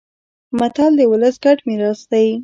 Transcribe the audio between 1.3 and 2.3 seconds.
ګډ میراث دی